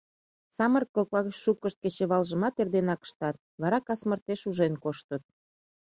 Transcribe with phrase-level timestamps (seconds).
[0.55, 5.23] Самырык кокла гыч шукышт кечывалжымат эрденак ыштат, вара кас марте шужен коштыт.